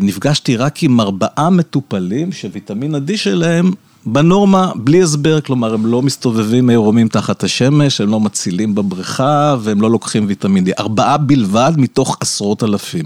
נפגשתי 0.01 0.57
רק 0.57 0.83
עם 0.83 1.01
ארבעה 1.01 1.51
מטופלים 1.51 2.33
שוויטמין 2.33 2.95
ה-D 2.95 3.17
שלהם 3.17 3.71
בנורמה, 4.07 4.73
בלי 4.77 5.03
הסבר, 5.03 5.41
כלומר, 5.41 5.75
הם 5.75 5.87
לא 5.87 6.03
מסתובבים 6.03 6.71
עירומים 6.71 7.09
תחת 7.09 7.45
השמש, 7.45 8.01
הם 8.01 8.11
לא 8.11 8.21
מצילים 8.21 8.75
בבריכה, 8.75 9.57
והם 9.61 9.81
לא 9.81 9.91
לוקחים 9.91 10.25
ויטמין 10.29 10.67
D. 10.67 10.71
ארבעה 10.79 11.17
בלבד 11.19 11.73
מתוך 11.77 12.17
עשרות 12.21 12.63
אלפים. 12.63 13.05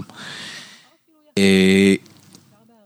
אה, 1.37 1.95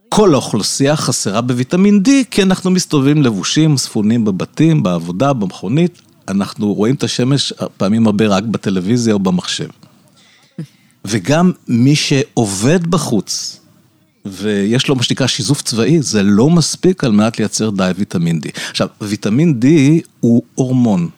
כל 0.09 0.33
האוכלוסייה 0.33 0.95
חסרה 0.95 1.41
בוויטמין 1.41 2.01
D, 2.05 2.09
כי 2.31 2.43
אנחנו 2.43 2.71
מסתובבים 2.71 3.23
לבושים, 3.23 3.77
ספונים 3.77 4.25
בבתים, 4.25 4.83
בעבודה, 4.83 5.33
במכונית, 5.33 6.01
אנחנו 6.27 6.73
רואים 6.73 6.95
את 6.95 7.03
השמש 7.03 7.53
פעמים 7.77 8.05
הרבה 8.05 8.27
רק 8.27 8.43
בטלוויזיה 8.43 9.13
או 9.13 9.19
במחשב. 9.19 9.67
וגם 11.05 11.51
מי 11.67 11.95
שעובד 11.95 12.87
בחוץ, 12.87 13.58
ויש 14.31 14.87
לו 14.87 14.95
מה 14.95 15.03
שנקרא 15.03 15.27
שיזוף 15.27 15.61
צבאי, 15.61 16.01
זה 16.01 16.23
לא 16.23 16.49
מספיק 16.49 17.03
על 17.03 17.11
מנת 17.11 17.39
לייצר 17.39 17.69
די 17.69 17.91
ויטמין 17.97 18.39
D. 18.45 18.49
עכשיו, 18.69 18.87
ויטמין 19.01 19.59
D 19.61 19.65
הוא 20.19 20.43
הורמון, 20.55 21.09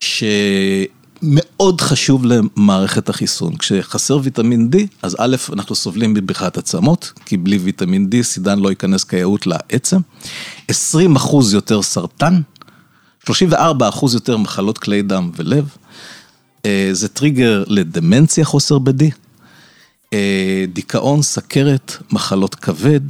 שמאוד 0.00 1.80
חשוב 1.80 2.26
למערכת 2.26 3.08
החיסון. 3.08 3.56
כשחסר 3.56 4.18
ויטמין 4.22 4.70
D, 4.72 4.76
אז 5.02 5.16
א', 5.18 5.36
אנחנו 5.52 5.74
סובלים 5.74 6.14
מבריחת 6.14 6.58
עצמות, 6.58 7.12
כי 7.26 7.36
בלי 7.36 7.58
ויטמין 7.58 8.10
D 8.12 8.22
סידן 8.22 8.58
לא 8.58 8.68
ייכנס 8.68 9.04
כיאות 9.04 9.46
לעצם. 9.46 10.00
20 10.68 11.16
אחוז 11.16 11.54
יותר 11.54 11.82
סרטן, 11.82 12.40
34 13.26 13.88
אחוז 13.88 14.14
יותר 14.14 14.36
מחלות 14.36 14.78
כלי 14.78 15.02
דם 15.02 15.30
ולב. 15.36 15.68
אה, 16.66 16.88
זה 16.92 17.08
טריגר 17.08 17.64
לדמנציה 17.66 18.44
חוסר 18.44 18.78
ב-D. 18.78 19.25
אה, 20.12 20.64
דיכאון, 20.72 21.22
סכרת, 21.22 21.96
מחלות 22.12 22.54
כבד, 22.54 23.00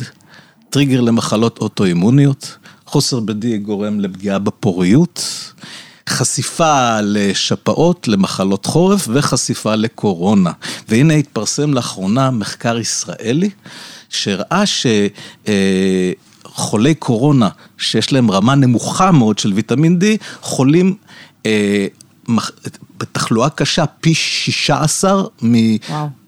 טריגר 0.71 1.00
למחלות 1.00 1.59
אוטואימוניות, 1.59 2.57
חוסר 2.87 3.21
ב-D 3.21 3.57
גורם 3.62 4.00
לפגיעה 4.00 4.38
בפוריות, 4.38 5.23
חשיפה 6.09 7.00
לשפעות, 7.03 8.09
למחלות 8.09 8.67
חורף 8.67 9.09
וחשיפה 9.12 9.75
לקורונה. 9.75 10.53
והנה 10.88 11.15
התפרסם 11.15 11.75
לאחרונה 11.75 12.31
מחקר 12.31 12.79
ישראלי 12.79 13.50
שהראה 14.09 14.62
שחולי 16.47 16.95
קורונה 16.95 17.49
שיש 17.79 18.12
להם 18.12 18.31
רמה 18.31 18.55
נמוכה 18.55 19.12
מאוד 19.12 19.38
של 19.38 19.53
ויטמין 19.53 19.99
D, 20.03 20.05
חולים 20.43 20.95
אה, 21.47 21.87
בתחלואה 22.99 23.50
קשה 23.50 23.87
פי 23.87 24.14
16 24.14 25.23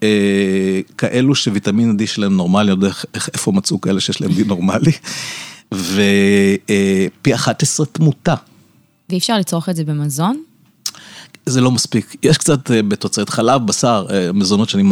מכאלו 0.01 1.35
שוויטמין 1.35 1.97
D 2.01 2.07
שלהם 2.07 2.37
נורמלי, 2.37 2.71
אני 2.71 2.71
יודע 2.71 2.89
איפה 3.33 3.51
מצאו 3.51 3.81
כאלה 3.81 3.99
שיש 3.99 4.21
להם 4.21 4.31
D 4.31 4.45
נורמלי, 4.45 4.91
ופי 5.73 7.35
11 7.35 7.85
תמותה. 7.85 8.35
ואי 9.09 9.17
אפשר 9.17 9.37
לצרוך 9.37 9.69
את 9.69 9.75
זה 9.75 9.83
במזון? 9.83 10.43
זה 11.45 11.61
לא 11.61 11.71
מספיק, 11.71 12.15
יש 12.23 12.37
קצת 12.37 12.71
אה, 12.71 12.81
בתוצרת 12.81 13.29
חלב, 13.29 13.65
בשר, 13.65 14.05
אה, 14.09 14.31
מזונות 14.33 14.69
שאני 14.69 14.83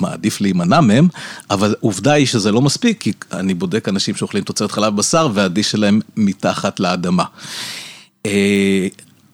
מעדיף 0.00 0.40
להימנע 0.40 0.80
מהם, 0.80 1.08
אבל 1.50 1.74
עובדה 1.80 2.12
היא 2.12 2.26
שזה 2.26 2.52
לא 2.52 2.62
מספיק, 2.62 3.00
כי 3.00 3.12
אני 3.32 3.54
בודק 3.54 3.88
אנשים 3.88 4.14
שאוכלים 4.14 4.44
תוצרת 4.44 4.72
חלב 4.72 4.96
בשר 4.96 5.28
והדי 5.34 5.62
שלהם 5.62 6.00
מתחת 6.16 6.80
לאדמה. 6.80 7.24
אה, 8.26 8.88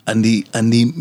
אני, 0.08 0.42
אני 0.54 0.92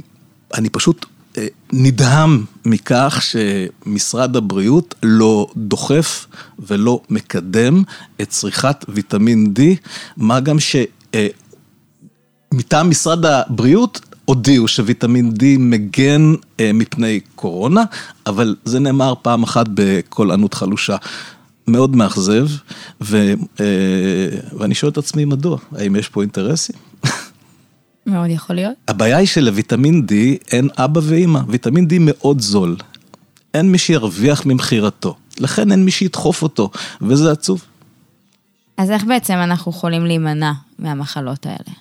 אני 0.54 0.70
פשוט 0.70 1.06
אה, 1.38 1.48
נדהם 1.74 2.46
מכך 2.66 3.22
שמשרד 3.22 4.36
הבריאות 4.36 4.96
לא 5.04 5.48
דוחף 5.58 6.28
ולא 6.60 7.02
מקדם 7.10 7.84
את 8.22 8.30
צריכת 8.30 8.86
ויטמין 8.90 9.54
D, 9.60 9.62
מה 10.18 10.40
גם 10.40 10.58
שמטעם 10.60 10.86
אה, 12.74 12.90
משרד 12.90 13.26
הבריאות 13.26 14.00
הודיעו 14.26 14.68
שוויטמין 14.68 15.34
D 15.40 15.44
מגן 15.60 16.34
אה, 16.60 16.72
מפני 16.74 17.20
קורונה, 17.36 17.84
אבל 18.26 18.56
זה 18.66 18.80
נאמר 18.80 19.14
פעם 19.22 19.44
אחת 19.44 19.66
בקול 19.74 20.32
ענות 20.32 20.54
חלושה. 20.54 20.96
מאוד 21.68 21.96
מאכזב, 21.96 22.48
ו, 23.02 23.34
ואני 24.60 24.76
שואל 24.76 24.92
את 24.92 24.98
עצמי 24.98 25.26
מדוע, 25.26 25.58
האם 25.76 25.96
יש 25.96 26.10
פה 26.10 26.22
אינטרסים? 26.22 26.91
מאוד 28.12 28.30
יכול 28.30 28.56
להיות. 28.56 28.74
הבעיה 28.88 29.18
היא 29.18 29.28
שלוויטמין 29.28 30.06
D 30.10 30.14
אין 30.52 30.70
אבא 30.78 31.02
ואימא, 31.04 31.40
ויטמין 31.48 31.88
D 31.88 31.94
מאוד 32.00 32.42
זול. 32.42 32.76
אין 33.54 33.72
מי 33.72 33.78
שירוויח 33.78 34.46
ממכירתו, 34.46 35.16
לכן 35.40 35.72
אין 35.72 35.86
מי 35.86 35.92
שידחוף 35.92 36.44
אותו, 36.44 36.72
וזה 37.02 37.32
עצוב. 37.32 37.66
אז 38.78 38.92
איך 38.92 39.04
בעצם 39.04 39.34
אנחנו 39.34 39.72
יכולים 39.72 40.06
להימנע 40.06 40.52
מהמחלות 40.80 41.46
האלה? 41.46 41.76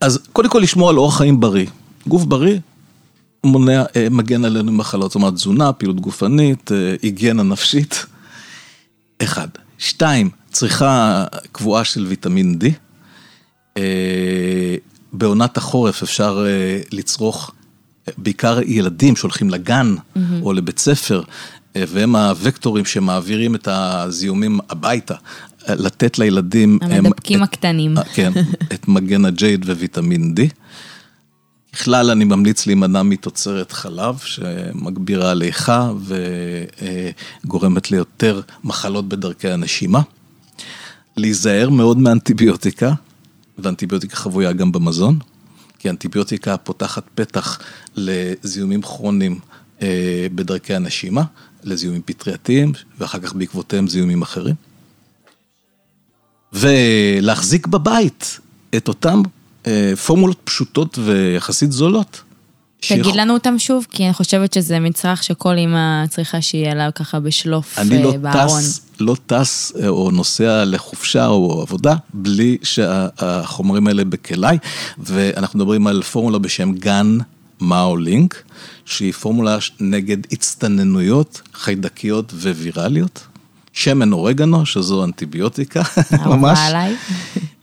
אז 0.00 0.18
קודם 0.32 0.50
כל 0.50 0.58
לשמור 0.58 0.90
על 0.90 0.96
אורח 0.96 1.18
חיים 1.18 1.40
בריא. 1.40 1.66
גוף 2.06 2.24
בריא 2.24 2.58
מונע, 3.44 3.84
אה, 3.96 4.06
מגן 4.10 4.44
עלינו 4.44 4.72
ממחלות, 4.72 5.10
זאת 5.10 5.14
אומרת 5.14 5.34
תזונה, 5.34 5.72
פעילות 5.72 6.00
גופנית, 6.00 6.72
אה, 6.72 6.94
היגיינה 7.02 7.42
נפשית. 7.42 8.06
אחד. 9.22 9.48
שתיים, 9.78 10.30
צריכה 10.52 11.24
קבועה 11.52 11.84
של 11.84 12.06
ויטמין 12.06 12.58
D. 12.60 12.66
אה, 15.12 15.18
בעונת 15.18 15.56
החורף 15.56 16.02
אפשר 16.02 16.46
אה, 16.46 16.80
לצרוך 16.92 17.52
בעיקר 18.18 18.58
ילדים 18.66 19.16
שהולכים 19.16 19.50
לגן 19.50 19.94
mm-hmm. 19.94 20.18
או 20.42 20.52
לבית 20.52 20.78
ספר, 20.78 21.22
אה, 21.76 21.84
והם 21.88 22.16
הוקטורים 22.16 22.84
שמעבירים 22.84 23.54
את 23.54 23.68
הזיהומים 23.70 24.60
הביתה, 24.70 25.14
אה, 25.68 25.74
לתת 25.74 26.18
לילדים... 26.18 26.78
המדבקים 26.82 27.38
הם, 27.38 27.42
הקטנים. 27.42 27.98
את, 27.98 28.04
כן, 28.14 28.32
את 28.74 28.88
מגן 28.88 29.24
הג'ייד 29.24 29.64
וויטמין 29.70 30.34
D. 30.38 30.42
בכלל 31.72 32.10
אני 32.10 32.24
ממליץ 32.24 32.66
להימנע 32.66 33.02
מתוצרת 33.02 33.72
חלב 33.72 34.18
שמגבירה 34.24 35.30
הליכה 35.30 35.92
וגורמת 37.44 37.90
ליותר 37.90 38.40
מחלות 38.64 39.08
בדרכי 39.08 39.50
הנשימה. 39.50 40.00
להיזהר 41.16 41.70
מאוד 41.70 41.98
מאנטיביוטיקה, 41.98 42.92
ואנטיביוטיקה 43.62 44.16
חבויה 44.16 44.52
גם 44.52 44.72
במזון, 44.72 45.18
כי 45.78 45.90
אנטיביוטיקה 45.90 46.56
פותחת 46.56 47.04
פתח 47.14 47.58
לזיהומים 47.96 48.82
כרוניים 48.82 49.38
אה, 49.82 50.26
בדרכי 50.34 50.74
הנשימה, 50.74 51.22
לזיהומים 51.64 52.02
פטרייתיים, 52.04 52.72
ואחר 52.98 53.18
כך 53.18 53.34
בעקבותיהם 53.34 53.88
זיהומים 53.88 54.22
אחרים. 54.22 54.54
ולהחזיק 56.52 57.66
בבית 57.66 58.40
את 58.76 58.88
אותן 58.88 59.22
אה, 59.66 59.92
פורמולות 60.06 60.40
פשוטות 60.44 60.98
ויחסית 60.98 61.72
זולות. 61.72 62.22
תגיד. 62.88 63.14
לנו 63.14 63.34
אותם 63.34 63.58
שוב, 63.58 63.86
כי 63.90 64.04
אני 64.04 64.12
חושבת 64.12 64.52
שזה 64.52 64.80
מצרך 64.80 65.22
שכל 65.22 65.56
אימא 65.56 66.06
צריכה 66.06 66.40
שיהיה 66.40 66.74
לה 66.74 66.90
ככה 66.90 67.20
בשלוף 67.20 67.78
בארון. 67.78 67.92
אני 67.92 68.02
לא 68.02 68.46
טס 68.46 68.90
לא 69.00 69.16
טס 69.26 69.72
אה, 69.80 69.88
או 69.88 70.10
נוסע 70.10 70.64
לחופשה 70.64 71.26
או 71.26 71.62
עבודה 71.62 71.94
בלי 72.14 72.58
שהחומרים 72.62 73.86
האלה 73.86 74.04
בכליי, 74.04 74.58
ואנחנו 74.98 75.58
מדברים 75.58 75.86
על 75.86 76.02
פורמולה 76.02 76.38
בשם 76.38 76.72
Gan 76.72 77.18
Mao 77.60 77.96
Ling, 77.96 78.42
שהיא 78.84 79.12
פורמולה 79.12 79.58
נגד 79.80 80.18
הצטננויות 80.32 81.42
חיידקיות 81.54 82.32
ווירליות. 82.32 83.26
שמן 83.72 84.12
אורגנו, 84.12 84.66
שזו 84.66 85.04
אנטיביוטיקה, 85.04 85.82
ממש. 86.26 86.58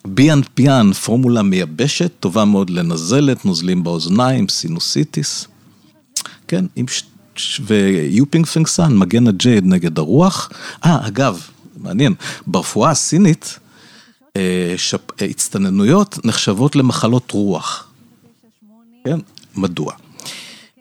Bi 0.09 0.22
Yan 0.22 0.41
Pian, 0.53 0.93
פורמולה 0.93 1.41
מייבשת, 1.41 2.11
טובה 2.19 2.45
מאוד 2.45 2.69
לנזלת, 2.69 3.45
נוזלים 3.45 3.83
באוזניים, 3.83 4.49
סינוסיטיס. 4.49 5.47
כן, 6.47 6.65
עם 6.75 6.85
ו 7.65 7.77
Yu 7.77 7.99
Ping 7.99 8.45
Feng 8.45 8.71
San, 8.71 8.97
מגן 8.97 9.27
הג'ייד 9.27 9.65
נגד 9.65 9.97
הרוח. 9.97 10.49
אה, 10.85 11.07
אגב, 11.07 11.41
מעניין, 11.77 12.13
ברפואה 12.47 12.89
הסינית, 12.89 13.59
אה, 14.37 14.73
שפ... 14.77 15.21
אה, 15.21 15.25
הצטננויות 15.25 16.25
נחשבות 16.25 16.75
למחלות 16.75 17.31
רוח. 17.31 17.87
כן, 19.03 19.19
מדוע? 19.55 19.93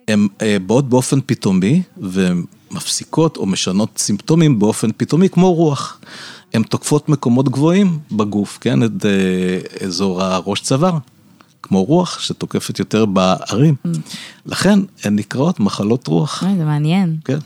הן 0.08 0.28
אה, 0.42 0.56
באות 0.66 0.88
באופן 0.88 1.18
פתאומי 1.26 1.82
ומפסיקות 1.96 3.36
או 3.36 3.46
משנות 3.46 3.90
סימפטומים 3.98 4.58
באופן 4.58 4.90
פתאומי 4.96 5.28
כמו 5.28 5.54
רוח. 5.54 5.98
הן 6.54 6.62
תוקפות 6.62 7.08
מקומות 7.08 7.48
גבוהים 7.48 7.98
בגוף, 8.12 8.58
כן, 8.60 8.82
את 8.82 9.06
אזור 9.84 10.22
הראש 10.22 10.60
צוואר. 10.60 10.98
כמו 11.62 11.84
רוח 11.84 12.18
שתוקפת 12.20 12.78
יותר 12.78 13.06
בערים. 13.06 13.74
Mm. 13.86 13.88
לכן 14.46 14.78
הן 15.04 15.16
נקראות 15.16 15.60
מחלות 15.60 16.06
רוח. 16.06 16.44
זה 16.58 16.64
מעניין. 16.64 17.16
כן. 17.24 17.38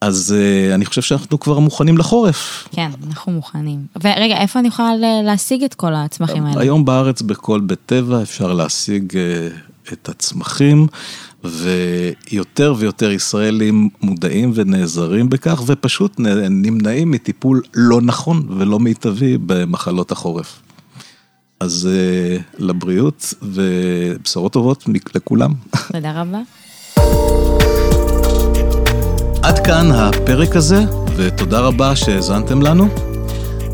אז 0.00 0.34
uh, 0.34 0.74
אני 0.74 0.86
חושב 0.86 1.02
שאנחנו 1.02 1.40
כבר 1.40 1.58
מוכנים 1.58 1.98
לחורף. 1.98 2.68
כן, 2.72 2.90
אנחנו 3.06 3.32
מוכנים. 3.32 3.86
ורגע, 4.04 4.36
איפה 4.36 4.58
אני 4.58 4.68
יכולה 4.68 4.90
להשיג 5.24 5.64
את 5.64 5.74
כל 5.74 5.94
הצמחים 5.94 6.46
האלה? 6.46 6.60
היום 6.60 6.84
בארץ 6.84 7.22
בכל 7.22 7.60
בית 7.60 7.78
טבע 7.86 8.22
אפשר 8.22 8.52
להשיג 8.52 9.12
uh, 9.12 9.92
את 9.92 10.08
הצמחים, 10.08 10.86
ויותר 11.44 12.74
ויותר 12.78 13.10
ישראלים 13.10 13.88
מודעים 14.02 14.52
ונעזרים 14.54 15.28
בכך, 15.28 15.62
ופשוט 15.66 16.20
נמנעים 16.50 17.10
מטיפול 17.10 17.62
לא 17.74 18.00
נכון 18.00 18.46
ולא 18.58 18.80
מיטבי 18.80 19.38
במחלות 19.46 20.12
החורף. 20.12 20.60
אז 21.60 21.88
uh, 21.88 22.42
לבריאות 22.58 23.34
ובשורות 23.42 24.52
טובות 24.52 24.84
לכולם. 25.14 25.52
תודה 25.92 26.20
רבה. 26.20 26.40
עד 29.42 29.58
כאן 29.66 29.90
הפרק 29.90 30.56
הזה, 30.56 30.84
ותודה 31.16 31.60
רבה 31.60 31.96
שהאזנתם 31.96 32.62
לנו. 32.62 32.88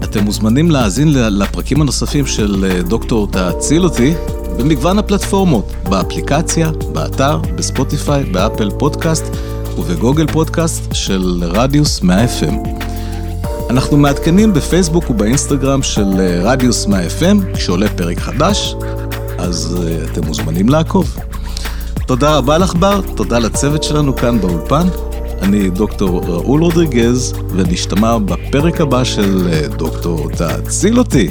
אתם 0.04 0.24
מוזמנים 0.24 0.70
להאזין 0.70 1.08
לפרקים 1.12 1.80
הנוספים 1.80 2.26
של 2.26 2.64
אה, 2.64 2.82
דוקטור 2.82 3.28
תאציל 3.30 3.84
אותי 3.84 4.14
במגוון 4.58 4.98
הפלטפורמות, 4.98 5.72
באפליקציה, 5.88 6.70
באתר, 6.92 7.38
בספוטיפיי, 7.54 8.24
באפל 8.24 8.70
פודקאסט 8.78 9.24
ובגוגל 9.78 10.26
פודקאסט 10.26 10.94
של 10.94 11.42
רדיוס 11.42 12.02
100 12.02 12.24
FM. 12.24 12.68
אנחנו 13.70 13.96
מעדכנים 13.96 14.52
בפייסבוק 14.52 15.10
ובאינסטגרם 15.10 15.82
של 15.82 16.20
אה, 16.20 16.40
רדיוס 16.42 16.86
100 16.86 17.06
FM 17.06 17.54
כשעולה 17.56 17.88
פרק 17.88 18.18
חדש, 18.18 18.74
אז 19.38 19.78
אה, 19.82 20.04
אתם 20.04 20.26
מוזמנים 20.26 20.68
לעקוב. 20.68 21.16
תודה 22.06 22.36
רבה 22.36 22.58
לך 22.58 22.74
בר, 22.74 23.00
תודה 23.16 23.38
לצוות 23.38 23.82
שלנו 23.82 24.16
כאן 24.16 24.40
באולפן. 24.40 24.88
אני 25.42 25.70
דוקטור 25.70 26.20
ראול 26.24 26.62
רודריגז, 26.62 27.32
ונשתמע 27.56 28.18
בפרק 28.18 28.80
הבא 28.80 29.04
של 29.04 29.48
אה, 29.52 29.68
דוקטור 29.68 30.30
תאציל 30.30 30.98
אותי. 30.98 31.30